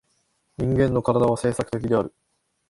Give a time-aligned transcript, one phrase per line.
[0.57, 2.11] 人間の身体は制作的である。